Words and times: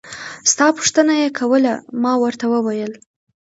ستا 0.51 0.65
پوښتنه 0.77 1.13
يې 1.21 1.27
کوله 1.39 1.73
ما 2.03 2.13
ورته 2.23 2.45
وويل. 2.49 2.91